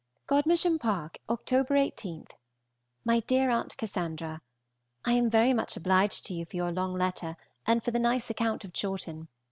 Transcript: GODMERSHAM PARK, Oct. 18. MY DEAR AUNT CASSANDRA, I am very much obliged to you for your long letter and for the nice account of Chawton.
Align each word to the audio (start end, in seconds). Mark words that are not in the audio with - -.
GODMERSHAM 0.25 0.79
PARK, 0.79 1.19
Oct. 1.29 1.77
18. 1.79 2.25
MY 3.05 3.19
DEAR 3.19 3.51
AUNT 3.51 3.77
CASSANDRA, 3.77 4.41
I 5.05 5.13
am 5.13 5.29
very 5.29 5.53
much 5.53 5.77
obliged 5.77 6.25
to 6.25 6.33
you 6.33 6.43
for 6.45 6.55
your 6.55 6.71
long 6.71 6.95
letter 6.95 7.37
and 7.67 7.83
for 7.83 7.91
the 7.91 7.99
nice 7.99 8.31
account 8.31 8.63
of 8.63 8.73
Chawton. 8.73 9.27